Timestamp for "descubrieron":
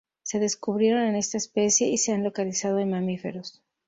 0.39-1.03